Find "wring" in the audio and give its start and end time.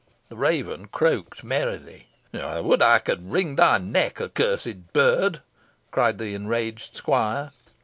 3.31-3.55